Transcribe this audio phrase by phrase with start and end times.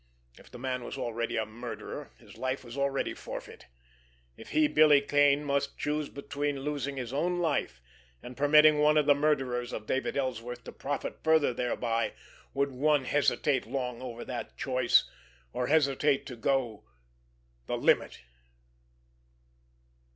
[0.35, 3.67] If the man was already a murderer, his life was already forfeit.
[4.35, 7.79] If he, Billy Kane, must choose between losing his own life
[8.23, 12.13] and permitting one of the murderers of David Ellsworth to profit further thereby,
[12.51, 15.07] would one hesitate long over that choice,
[15.53, 18.21] or hesitate to go—the limit?